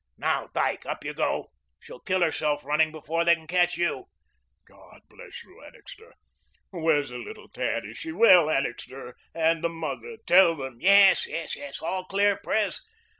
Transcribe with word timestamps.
Now, 0.17 0.47
Dyke, 0.55 0.87
up 0.87 1.05
you 1.05 1.13
go. 1.13 1.51
She'll 1.79 1.99
kill 1.99 2.21
herself 2.21 2.65
running 2.65 2.91
before 2.91 3.23
they 3.23 3.35
can 3.35 3.45
catch 3.45 3.77
you." 3.77 4.05
"God 4.65 5.01
bless 5.07 5.43
you, 5.43 5.61
Annixter. 5.63 6.15
Where's 6.71 7.09
the 7.09 7.19
little 7.19 7.49
tad? 7.49 7.85
Is 7.85 7.99
she 7.99 8.11
well, 8.11 8.49
Annixter, 8.49 9.15
and 9.35 9.63
the 9.63 9.69
mother? 9.69 10.17
Tell 10.25 10.55
them" 10.55 10.79
"Yes, 10.81 11.27
yes, 11.27 11.55
yes. 11.55 11.83
All 11.83 12.03
clear, 12.05 12.35
Pres? 12.35 12.81